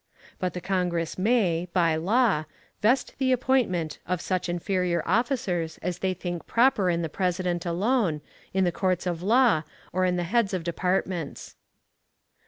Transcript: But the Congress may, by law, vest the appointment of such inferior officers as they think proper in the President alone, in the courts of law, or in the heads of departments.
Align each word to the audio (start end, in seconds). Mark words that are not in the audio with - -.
But 0.39 0.55
the 0.55 0.61
Congress 0.61 1.19
may, 1.19 1.69
by 1.73 1.95
law, 1.95 2.45
vest 2.81 3.13
the 3.19 3.31
appointment 3.31 3.99
of 4.07 4.19
such 4.19 4.49
inferior 4.49 5.03
officers 5.05 5.77
as 5.83 5.99
they 5.99 6.15
think 6.15 6.47
proper 6.47 6.89
in 6.89 7.03
the 7.03 7.07
President 7.07 7.67
alone, 7.67 8.21
in 8.51 8.63
the 8.63 8.71
courts 8.71 9.05
of 9.05 9.21
law, 9.21 9.61
or 9.93 10.05
in 10.05 10.15
the 10.15 10.23
heads 10.23 10.55
of 10.55 10.63
departments. 10.63 11.55